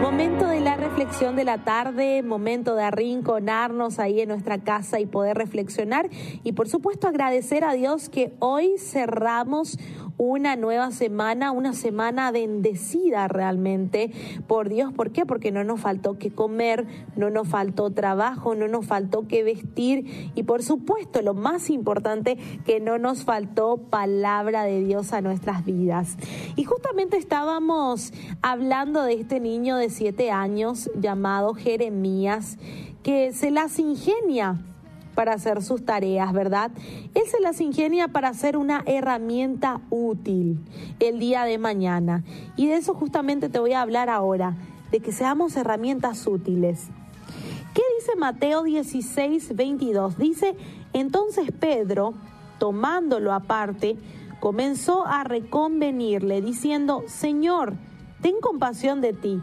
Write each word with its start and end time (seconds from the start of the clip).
Momento 0.00 0.48
de 0.48 0.60
la 0.60 0.78
reflexión 0.78 1.36
de 1.36 1.44
la 1.44 1.58
tarde, 1.58 2.22
momento 2.22 2.74
de 2.74 2.84
arrinconarnos 2.84 3.98
ahí 3.98 4.22
en 4.22 4.30
nuestra 4.30 4.56
casa 4.56 4.98
y 4.98 5.04
poder 5.04 5.36
reflexionar. 5.36 6.08
Y 6.42 6.52
por 6.52 6.70
supuesto 6.70 7.06
agradecer 7.06 7.64
a 7.64 7.74
Dios 7.74 8.08
que 8.08 8.32
hoy 8.38 8.78
cerramos 8.78 9.78
una 10.20 10.54
nueva 10.54 10.90
semana, 10.90 11.50
una 11.50 11.72
semana 11.72 12.30
bendecida 12.30 13.26
realmente 13.26 14.10
por 14.46 14.68
Dios. 14.68 14.92
¿Por 14.92 15.12
qué? 15.12 15.24
Porque 15.24 15.50
no 15.50 15.64
nos 15.64 15.80
faltó 15.80 16.18
que 16.18 16.30
comer, 16.30 16.86
no 17.16 17.30
nos 17.30 17.48
faltó 17.48 17.90
trabajo, 17.90 18.54
no 18.54 18.68
nos 18.68 18.84
faltó 18.84 19.26
que 19.26 19.42
vestir 19.42 20.30
y 20.34 20.42
por 20.42 20.62
supuesto 20.62 21.22
lo 21.22 21.32
más 21.32 21.70
importante 21.70 22.36
que 22.66 22.80
no 22.80 22.98
nos 22.98 23.24
faltó 23.24 23.78
palabra 23.78 24.64
de 24.64 24.82
Dios 24.84 25.14
a 25.14 25.22
nuestras 25.22 25.64
vidas. 25.64 26.18
Y 26.54 26.64
justamente 26.64 27.16
estábamos 27.16 28.12
hablando 28.42 29.04
de 29.04 29.14
este 29.14 29.40
niño 29.40 29.78
de 29.78 29.88
siete 29.88 30.30
años 30.30 30.90
llamado 30.96 31.54
Jeremías 31.54 32.58
que 33.02 33.32
se 33.32 33.50
las 33.50 33.78
ingenia 33.78 34.58
para 35.14 35.34
hacer 35.34 35.62
sus 35.62 35.84
tareas, 35.84 36.32
¿verdad? 36.32 36.70
Él 37.14 37.22
se 37.30 37.40
las 37.40 37.60
ingenia 37.60 38.08
para 38.08 38.32
ser 38.34 38.56
una 38.56 38.82
herramienta 38.86 39.80
útil 39.90 40.58
el 40.98 41.18
día 41.18 41.44
de 41.44 41.58
mañana. 41.58 42.24
Y 42.56 42.66
de 42.66 42.76
eso 42.76 42.94
justamente 42.94 43.48
te 43.48 43.58
voy 43.58 43.72
a 43.72 43.82
hablar 43.82 44.08
ahora, 44.08 44.56
de 44.90 45.00
que 45.00 45.12
seamos 45.12 45.56
herramientas 45.56 46.26
útiles. 46.26 46.88
¿Qué 47.74 47.82
dice 47.98 48.16
Mateo 48.16 48.64
16, 48.64 49.54
22? 49.54 50.18
Dice, 50.18 50.56
entonces 50.92 51.52
Pedro, 51.52 52.14
tomándolo 52.58 53.32
aparte, 53.32 53.96
comenzó 54.40 55.06
a 55.06 55.22
reconvenirle, 55.22 56.42
diciendo, 56.42 57.04
Señor, 57.06 57.74
ten 58.22 58.40
compasión 58.40 59.00
de 59.00 59.12
ti, 59.12 59.40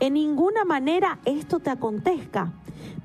en 0.00 0.14
ninguna 0.14 0.64
manera 0.64 1.20
esto 1.24 1.60
te 1.60 1.70
acontezca. 1.70 2.52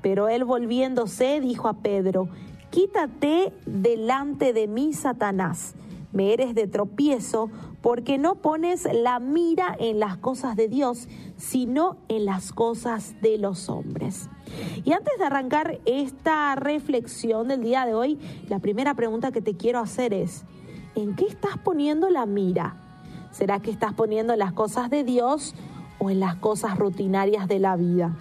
Pero 0.02 0.28
él 0.28 0.44
volviéndose 0.44 1.40
dijo 1.40 1.68
a 1.68 1.74
Pedro, 1.74 2.28
quítate 2.70 3.52
delante 3.66 4.52
de 4.52 4.66
mí, 4.66 4.92
Satanás. 4.92 5.74
Me 6.12 6.32
eres 6.32 6.54
de 6.54 6.66
tropiezo 6.66 7.50
porque 7.82 8.16
no 8.16 8.36
pones 8.36 8.88
la 8.92 9.20
mira 9.20 9.76
en 9.78 10.00
las 10.00 10.16
cosas 10.16 10.56
de 10.56 10.66
Dios, 10.66 11.08
sino 11.36 11.98
en 12.08 12.24
las 12.24 12.52
cosas 12.52 13.14
de 13.20 13.38
los 13.38 13.68
hombres. 13.68 14.30
Y 14.84 14.92
antes 14.92 15.12
de 15.18 15.24
arrancar 15.24 15.80
esta 15.84 16.54
reflexión 16.54 17.48
del 17.48 17.62
día 17.62 17.84
de 17.84 17.94
hoy, 17.94 18.18
la 18.48 18.60
primera 18.60 18.94
pregunta 18.94 19.30
que 19.30 19.42
te 19.42 19.56
quiero 19.56 19.78
hacer 19.78 20.14
es, 20.14 20.44
¿en 20.94 21.16
qué 21.16 21.26
estás 21.26 21.58
poniendo 21.58 22.08
la 22.08 22.24
mira? 22.24 22.76
¿Será 23.30 23.60
que 23.60 23.70
estás 23.70 23.92
poniendo 23.92 24.34
las 24.36 24.52
cosas 24.52 24.88
de 24.88 25.04
Dios 25.04 25.54
o 25.98 26.10
en 26.10 26.20
las 26.20 26.36
cosas 26.36 26.78
rutinarias 26.78 27.48
de 27.48 27.58
la 27.58 27.76
vida? 27.76 28.16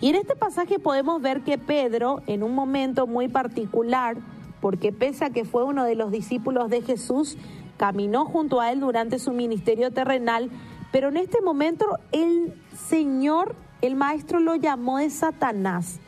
Y 0.00 0.10
en 0.10 0.16
este 0.16 0.36
pasaje 0.36 0.78
podemos 0.78 1.22
ver 1.22 1.42
que 1.42 1.58
Pedro, 1.58 2.22
en 2.26 2.42
un 2.42 2.54
momento 2.54 3.06
muy 3.06 3.28
particular, 3.28 4.16
porque 4.60 4.92
pese 4.92 5.24
a 5.24 5.30
que 5.30 5.44
fue 5.44 5.64
uno 5.64 5.84
de 5.84 5.94
los 5.94 6.10
discípulos 6.10 6.68
de 6.68 6.82
Jesús, 6.82 7.36
caminó 7.76 8.24
junto 8.24 8.60
a 8.60 8.72
él 8.72 8.80
durante 8.80 9.18
su 9.18 9.32
ministerio 9.32 9.90
terrenal, 9.90 10.50
pero 10.92 11.08
en 11.08 11.16
este 11.16 11.40
momento 11.40 11.86
el 12.12 12.54
Señor, 12.88 13.54
el 13.80 13.96
Maestro, 13.96 14.40
lo 14.40 14.54
llamó 14.56 14.98
de 14.98 15.10
Satanás. 15.10 16.00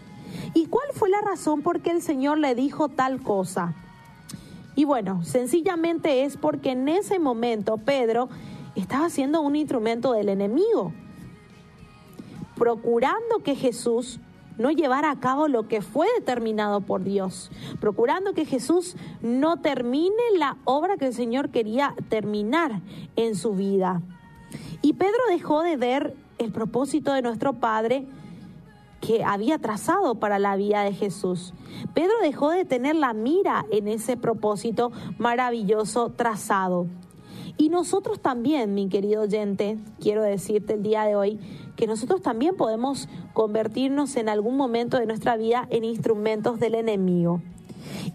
¿Y 0.55 0.67
cuál 0.67 0.89
fue 0.93 1.09
la 1.09 1.21
razón 1.21 1.63
por 1.63 1.81
qué 1.81 1.91
el 1.91 2.03
Señor 2.03 2.39
le 2.39 2.55
dijo 2.55 2.89
tal 2.89 3.23
cosa? 3.23 3.75
Y 4.75 4.85
bueno, 4.85 5.25
sencillamente 5.25 6.25
es 6.25 6.37
porque 6.37 6.71
en 6.71 6.89
ese 6.89 7.19
momento 7.19 7.79
Pedro 7.79 8.29
estaba 8.81 9.11
siendo 9.11 9.41
un 9.41 9.57
instrumento 9.57 10.13
del 10.13 10.29
enemigo 10.29 10.93
procurando 12.59 13.39
que 13.45 13.55
Jesús 13.55 14.21
no 14.59 14.73
llevara 14.73 15.13
a 15.13 15.21
cabo 15.21 15.47
lo 15.47 15.69
que 15.69 15.81
fue 15.81 16.09
determinado 16.17 16.81
por 16.81 17.05
Dios, 17.05 17.51
procurando 17.81 18.35
que 18.35 18.45
Jesús 18.45 18.97
no 19.23 19.59
termine 19.59 20.23
la 20.37 20.59
obra 20.65 20.97
que 20.97 21.07
el 21.07 21.15
Señor 21.15 21.51
quería 21.51 21.95
terminar 22.09 22.83
en 23.15 23.37
su 23.37 23.55
vida. 23.55 24.03
Y 24.83 24.95
Pedro 24.95 25.21
dejó 25.31 25.63
de 25.63 25.77
ver 25.77 26.17
el 26.39 26.51
propósito 26.51 27.13
de 27.13 27.23
nuestro 27.23 27.55
Padre 27.55 28.07
que 29.01 29.23
había 29.23 29.59
trazado 29.59 30.17
para 30.17 30.41
la 30.41 30.57
vida 30.57 30.83
de 30.83 30.93
Jesús. 30.93 31.55
Pedro 31.95 32.15
dejó 32.21 32.51
de 32.51 32.65
tener 32.65 32.97
la 32.97 33.13
mira 33.13 33.65
en 33.71 33.87
ese 33.87 34.17
propósito 34.17 34.91
maravilloso 35.19 36.11
trazado. 36.11 36.89
Y 37.57 37.69
nosotros 37.69 38.21
también, 38.21 38.75
mi 38.75 38.89
querido 38.89 39.23
oyente, 39.23 39.79
quiero 40.01 40.23
decirte 40.23 40.75
el 40.75 40.83
día 40.83 41.05
de 41.05 41.17
hoy, 41.17 41.39
que 41.77 41.87
nosotros 41.87 42.23
también 42.23 42.57
podemos 42.57 43.09
convertirnos 43.33 44.17
en 44.17 44.29
algún 44.29 44.57
momento 44.57 44.99
de 44.99 45.07
nuestra 45.07 45.37
vida 45.37 45.67
en 45.71 45.85
instrumentos 45.85 46.59
del 46.59 46.75
enemigo. 46.75 47.41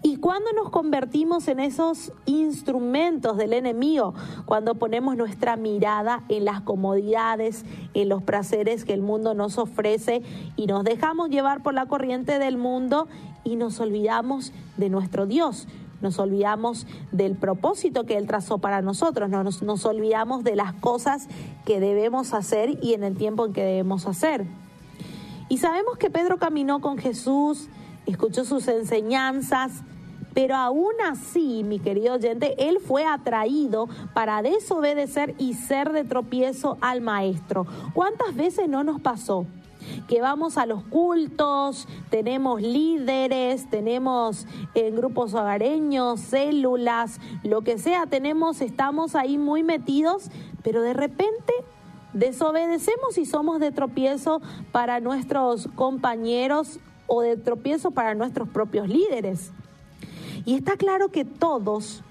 ¿Y 0.02 0.16
cuando 0.16 0.52
nos 0.52 0.70
convertimos 0.70 1.48
en 1.48 1.60
esos 1.60 2.12
instrumentos 2.26 3.36
del 3.36 3.54
enemigo? 3.54 4.14
Cuando 4.44 4.74
ponemos 4.74 5.16
nuestra 5.16 5.56
mirada 5.56 6.24
en 6.28 6.44
las 6.44 6.60
comodidades, 6.60 7.64
en 7.94 8.08
los 8.08 8.22
placeres 8.22 8.84
que 8.84 8.92
el 8.92 9.02
mundo 9.02 9.34
nos 9.34 9.58
ofrece 9.58 10.22
y 10.56 10.66
nos 10.66 10.84
dejamos 10.84 11.30
llevar 11.30 11.62
por 11.62 11.74
la 11.74 11.86
corriente 11.86 12.38
del 12.38 12.58
mundo 12.58 13.08
y 13.44 13.56
nos 13.56 13.80
olvidamos 13.80 14.52
de 14.76 14.90
nuestro 14.90 15.26
Dios, 15.26 15.66
nos 16.04 16.20
olvidamos 16.20 16.86
del 17.10 17.34
propósito 17.34 18.04
que 18.04 18.16
Él 18.16 18.28
trazó 18.28 18.58
para 18.58 18.82
nosotros, 18.82 19.28
nos, 19.28 19.62
nos 19.62 19.84
olvidamos 19.84 20.44
de 20.44 20.54
las 20.54 20.74
cosas 20.74 21.26
que 21.64 21.80
debemos 21.80 22.32
hacer 22.34 22.78
y 22.80 22.94
en 22.94 23.02
el 23.02 23.16
tiempo 23.16 23.46
en 23.46 23.52
que 23.52 23.64
debemos 23.64 24.06
hacer. 24.06 24.46
Y 25.48 25.58
sabemos 25.58 25.98
que 25.98 26.10
Pedro 26.10 26.38
caminó 26.38 26.80
con 26.80 26.98
Jesús, 26.98 27.68
escuchó 28.06 28.44
sus 28.44 28.68
enseñanzas, 28.68 29.82
pero 30.34 30.56
aún 30.56 30.94
así, 31.06 31.62
mi 31.64 31.78
querido 31.78 32.14
oyente, 32.14 32.54
él 32.68 32.78
fue 32.80 33.06
atraído 33.06 33.88
para 34.14 34.42
desobedecer 34.42 35.34
y 35.38 35.54
ser 35.54 35.92
de 35.92 36.04
tropiezo 36.04 36.76
al 36.80 37.00
maestro. 37.00 37.66
¿Cuántas 37.94 38.34
veces 38.34 38.68
no 38.68 38.84
nos 38.84 39.00
pasó? 39.00 39.46
Que 40.08 40.20
vamos 40.20 40.58
a 40.58 40.66
los 40.66 40.82
cultos, 40.84 41.88
tenemos 42.10 42.60
líderes, 42.62 43.68
tenemos 43.70 44.46
en 44.74 44.86
eh, 44.86 44.90
grupos 44.90 45.34
hogareños, 45.34 46.20
células, 46.20 47.20
lo 47.42 47.62
que 47.62 47.78
sea, 47.78 48.06
tenemos, 48.06 48.60
estamos 48.60 49.14
ahí 49.14 49.38
muy 49.38 49.62
metidos, 49.62 50.30
pero 50.62 50.82
de 50.82 50.92
repente 50.92 51.52
desobedecemos 52.12 53.18
y 53.18 53.26
somos 53.26 53.60
de 53.60 53.72
tropiezo 53.72 54.40
para 54.72 55.00
nuestros 55.00 55.68
compañeros 55.74 56.78
o 57.06 57.22
de 57.22 57.36
tropiezo 57.36 57.90
para 57.90 58.14
nuestros 58.14 58.48
propios 58.48 58.88
líderes. 58.88 59.52
Y 60.44 60.54
está 60.54 60.76
claro 60.76 61.08
que 61.08 61.24
todos 61.24 62.02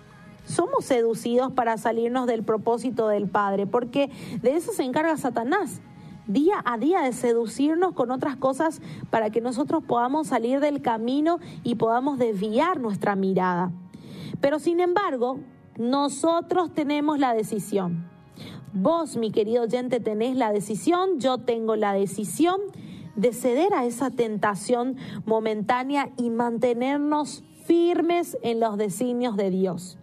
somos 0.45 0.85
seducidos 0.85 1.51
para 1.51 1.77
salirnos 1.77 2.27
del 2.27 2.43
propósito 2.43 3.07
del 3.07 3.27
Padre, 3.27 3.65
porque 3.65 4.09
de 4.41 4.55
eso 4.55 4.73
se 4.73 4.83
encarga 4.83 5.15
Satanás 5.17 5.81
día 6.27 6.61
a 6.65 6.77
día 6.77 7.01
de 7.01 7.13
seducirnos 7.13 7.93
con 7.93 8.11
otras 8.11 8.35
cosas 8.35 8.81
para 9.09 9.29
que 9.29 9.41
nosotros 9.41 9.83
podamos 9.83 10.27
salir 10.27 10.59
del 10.59 10.81
camino 10.81 11.39
y 11.63 11.75
podamos 11.75 12.17
desviar 12.17 12.79
nuestra 12.79 13.15
mirada. 13.15 13.71
Pero 14.41 14.59
sin 14.59 14.79
embargo, 14.79 15.39
nosotros 15.77 16.73
tenemos 16.73 17.19
la 17.19 17.33
decisión. 17.33 18.09
Vos, 18.73 19.17
mi 19.17 19.31
querido 19.31 19.63
oyente, 19.63 19.99
tenés 19.99 20.35
la 20.35 20.51
decisión, 20.51 21.19
yo 21.19 21.37
tengo 21.37 21.75
la 21.75 21.93
decisión 21.93 22.59
de 23.15 23.31
ceder 23.31 23.73
a 23.73 23.85
esa 23.85 24.09
tentación 24.09 24.97
momentánea 25.25 26.09
y 26.17 26.29
mantenernos 26.29 27.43
firmes 27.65 28.37
en 28.41 28.59
los 28.59 28.77
designios 28.77 29.37
de 29.37 29.49
Dios. 29.51 29.97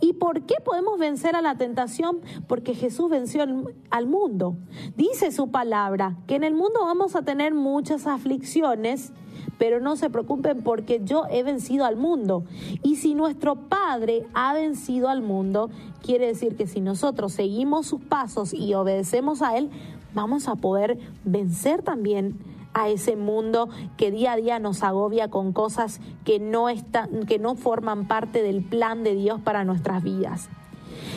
¿Y 0.00 0.14
por 0.14 0.42
qué 0.42 0.54
podemos 0.64 0.98
vencer 0.98 1.36
a 1.36 1.42
la 1.42 1.56
tentación? 1.56 2.20
Porque 2.46 2.74
Jesús 2.74 3.10
venció 3.10 3.44
al 3.90 4.06
mundo. 4.06 4.56
Dice 4.96 5.32
su 5.32 5.50
palabra 5.50 6.16
que 6.26 6.36
en 6.36 6.44
el 6.44 6.54
mundo 6.54 6.80
vamos 6.80 7.16
a 7.16 7.22
tener 7.22 7.54
muchas 7.54 8.06
aflicciones, 8.06 9.12
pero 9.58 9.80
no 9.80 9.96
se 9.96 10.10
preocupen 10.10 10.62
porque 10.62 11.00
yo 11.04 11.24
he 11.30 11.42
vencido 11.42 11.84
al 11.84 11.96
mundo. 11.96 12.44
Y 12.82 12.96
si 12.96 13.14
nuestro 13.14 13.68
Padre 13.68 14.26
ha 14.34 14.54
vencido 14.54 15.08
al 15.08 15.22
mundo, 15.22 15.70
quiere 16.02 16.26
decir 16.26 16.56
que 16.56 16.66
si 16.66 16.80
nosotros 16.80 17.32
seguimos 17.32 17.86
sus 17.86 18.00
pasos 18.00 18.54
y 18.54 18.74
obedecemos 18.74 19.42
a 19.42 19.56
Él, 19.56 19.70
vamos 20.14 20.48
a 20.48 20.56
poder 20.56 20.98
vencer 21.24 21.82
también 21.82 22.38
a 22.74 22.88
ese 22.88 23.16
mundo 23.16 23.68
que 23.96 24.10
día 24.10 24.32
a 24.32 24.36
día 24.36 24.58
nos 24.58 24.82
agobia 24.82 25.28
con 25.28 25.52
cosas 25.52 26.00
que 26.24 26.38
no, 26.38 26.68
están, 26.68 27.26
que 27.26 27.38
no 27.38 27.56
forman 27.56 28.06
parte 28.06 28.42
del 28.42 28.62
plan 28.62 29.02
de 29.02 29.14
Dios 29.14 29.40
para 29.40 29.64
nuestras 29.64 30.02
vidas. 30.02 30.48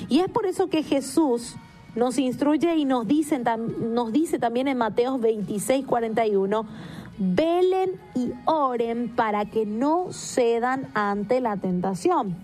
Y 0.10 0.20
es 0.20 0.30
por 0.30 0.46
eso 0.46 0.70
que 0.70 0.84
Jesús 0.84 1.56
nos 1.96 2.18
instruye 2.18 2.76
y 2.76 2.86
nos 2.86 3.08
dice, 3.08 3.42
nos 3.80 4.12
dice 4.12 4.40
también 4.40 4.68
en 4.68 4.78
Mateo 4.78 5.20
26, 5.20 5.86
41, 5.86 6.66
velen 7.18 7.92
y 8.16 8.32
oren 8.46 9.10
para 9.16 9.46
que 9.46 9.66
no 9.66 10.12
cedan 10.12 10.88
ante 10.96 11.40
la 11.40 11.58
tentación, 11.58 12.36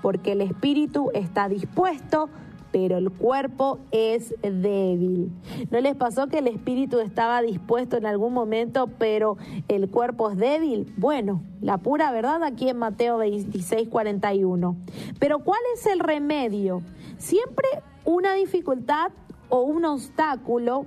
porque 0.00 0.32
el 0.32 0.40
espíritu 0.40 1.10
está 1.14 1.48
dispuesto, 1.48 2.28
pero 2.72 2.96
el 2.96 3.10
cuerpo 3.10 3.78
es 3.92 4.34
débil. 4.42 5.30
¿No 5.70 5.80
les 5.80 5.94
pasó 5.94 6.26
que 6.26 6.38
el 6.38 6.48
espíritu 6.48 6.98
estaba 7.00 7.42
dispuesto 7.42 7.98
en 7.98 8.06
algún 8.06 8.32
momento, 8.32 8.88
pero 8.98 9.36
el 9.68 9.90
cuerpo 9.90 10.30
es 10.30 10.38
débil? 10.38 10.92
Bueno, 10.96 11.42
la 11.60 11.78
pura 11.78 12.10
verdad 12.10 12.42
aquí 12.42 12.70
en 12.70 12.78
Mateo 12.78 13.18
26, 13.18 13.88
41. 13.88 14.76
Pero 15.20 15.40
¿cuál 15.40 15.60
es 15.74 15.86
el 15.86 16.00
remedio? 16.00 16.82
Siempre 17.18 17.68
una 18.04 18.32
dificultad 18.34 19.12
o 19.50 19.60
un 19.60 19.84
obstáculo 19.84 20.86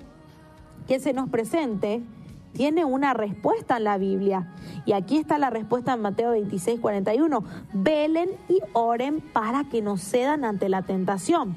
que 0.87 0.99
se 0.99 1.13
nos 1.13 1.29
presente 1.29 2.01
tiene 2.53 2.85
una 2.85 3.13
respuesta 3.13 3.77
en 3.77 3.83
la 3.83 3.97
Biblia. 3.97 4.53
Y 4.85 4.93
aquí 4.93 5.17
está 5.17 5.37
la 5.37 5.49
respuesta 5.49 5.93
en 5.93 6.01
Mateo 6.01 6.31
26, 6.31 6.79
41. 6.79 7.43
Velen 7.73 8.29
y 8.49 8.59
oren 8.73 9.21
para 9.21 9.65
que 9.65 9.81
no 9.81 9.97
cedan 9.97 10.45
ante 10.45 10.69
la 10.69 10.81
tentación. 10.81 11.55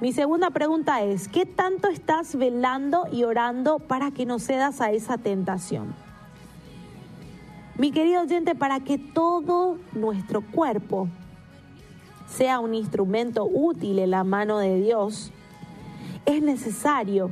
Mi 0.00 0.12
segunda 0.12 0.50
pregunta 0.50 1.02
es, 1.02 1.28
¿qué 1.28 1.46
tanto 1.46 1.88
estás 1.88 2.36
velando 2.36 3.04
y 3.12 3.24
orando 3.24 3.78
para 3.78 4.10
que 4.10 4.26
no 4.26 4.38
cedas 4.38 4.80
a 4.80 4.90
esa 4.90 5.18
tentación? 5.18 5.94
Mi 7.76 7.90
querido 7.90 8.22
oyente, 8.22 8.54
para 8.54 8.80
que 8.80 8.98
todo 8.98 9.78
nuestro 9.92 10.42
cuerpo 10.42 11.08
sea 12.28 12.60
un 12.60 12.74
instrumento 12.74 13.44
útil 13.44 13.98
en 13.98 14.10
la 14.10 14.24
mano 14.24 14.58
de 14.58 14.80
Dios, 14.80 15.32
es 16.26 16.42
necesario 16.42 17.30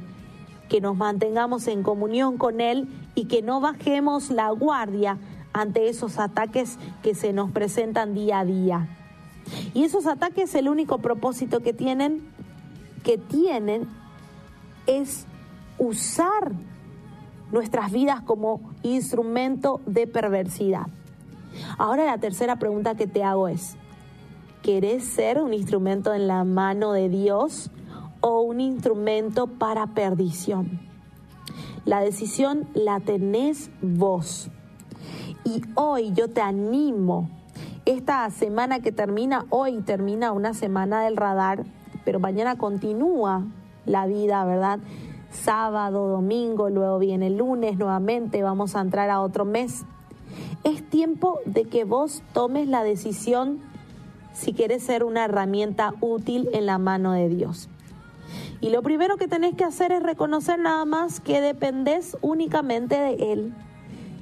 que 0.68 0.80
nos 0.80 0.96
mantengamos 0.96 1.68
en 1.68 1.82
comunión 1.82 2.38
con 2.38 2.60
Él 2.60 2.88
y 3.14 3.26
que 3.26 3.42
no 3.42 3.60
bajemos 3.60 4.30
la 4.30 4.50
guardia 4.50 5.18
ante 5.52 5.88
esos 5.88 6.18
ataques 6.18 6.78
que 7.02 7.14
se 7.14 7.32
nos 7.32 7.50
presentan 7.50 8.14
día 8.14 8.40
a 8.40 8.44
día. 8.44 8.88
Y 9.74 9.84
esos 9.84 10.06
ataques 10.06 10.54
el 10.54 10.68
único 10.68 10.98
propósito 10.98 11.60
que 11.60 11.72
tienen 11.72 12.22
que 13.02 13.18
tienen 13.18 13.88
es 14.86 15.26
usar 15.78 16.52
nuestras 17.50 17.92
vidas 17.92 18.22
como 18.22 18.60
instrumento 18.82 19.80
de 19.86 20.06
perversidad. 20.06 20.86
Ahora 21.78 22.06
la 22.06 22.18
tercera 22.18 22.56
pregunta 22.56 22.94
que 22.94 23.06
te 23.06 23.22
hago 23.22 23.48
es, 23.48 23.76
¿querés 24.62 25.04
ser 25.04 25.40
un 25.40 25.52
instrumento 25.52 26.14
en 26.14 26.26
la 26.26 26.44
mano 26.44 26.92
de 26.92 27.08
Dios 27.08 27.70
o 28.20 28.40
un 28.40 28.60
instrumento 28.60 29.46
para 29.46 29.88
perdición? 29.88 30.80
La 31.84 32.00
decisión 32.00 32.68
la 32.74 33.00
tenés 33.00 33.70
vos. 33.82 34.50
Y 35.44 35.62
hoy 35.74 36.12
yo 36.12 36.28
te 36.28 36.40
animo, 36.40 37.28
esta 37.84 38.30
semana 38.30 38.80
que 38.80 38.92
termina, 38.92 39.44
hoy 39.50 39.80
termina 39.82 40.30
una 40.30 40.54
semana 40.54 41.02
del 41.02 41.16
radar, 41.16 41.64
pero 42.04 42.20
mañana 42.20 42.56
continúa 42.56 43.44
la 43.86 44.06
vida, 44.06 44.44
¿verdad? 44.44 44.78
Sábado, 45.30 46.08
domingo, 46.08 46.68
luego 46.68 46.98
viene 46.98 47.30
lunes 47.30 47.78
nuevamente, 47.78 48.42
vamos 48.42 48.76
a 48.76 48.80
entrar 48.80 49.10
a 49.10 49.20
otro 49.20 49.44
mes. 49.44 49.84
Es 50.64 50.88
tiempo 50.88 51.40
de 51.46 51.64
que 51.64 51.84
vos 51.84 52.22
tomes 52.32 52.68
la 52.68 52.84
decisión 52.84 53.60
si 54.32 54.52
quieres 54.52 54.82
ser 54.82 55.04
una 55.04 55.24
herramienta 55.24 55.94
útil 56.00 56.48
en 56.52 56.66
la 56.66 56.78
mano 56.78 57.12
de 57.12 57.28
Dios. 57.28 57.68
Y 58.60 58.70
lo 58.70 58.82
primero 58.82 59.16
que 59.16 59.28
tenés 59.28 59.54
que 59.54 59.64
hacer 59.64 59.92
es 59.92 60.02
reconocer 60.02 60.58
nada 60.58 60.84
más 60.84 61.20
que 61.20 61.40
dependés 61.40 62.16
únicamente 62.22 62.96
de 62.96 63.32
Él 63.32 63.54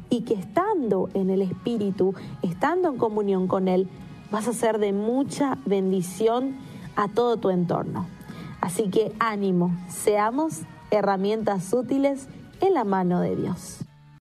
y 0.09 0.23
que 0.23 0.35
estando 0.35 1.09
en 1.15 1.31
el 1.31 1.43
Espíritu, 1.43 2.15
estando 2.43 2.89
en 2.89 2.97
comunión 2.97 3.47
con 3.47 3.69
Él, 3.69 3.89
vas 4.31 4.49
a 4.49 4.53
ser 4.53 4.79
de 4.79 4.93
mucha 4.93 5.59
bendición 5.67 6.57
a 7.01 7.09
todo 7.09 7.39
tu 7.39 7.49
entorno. 7.49 8.07
Así 8.61 8.91
que 8.91 9.13
ánimo, 9.19 9.75
seamos 9.89 10.61
herramientas 10.91 11.73
útiles 11.73 12.29
en 12.61 12.75
la 12.75 12.85
mano 12.85 13.21
de 13.21 13.37
Dios. 13.37 13.79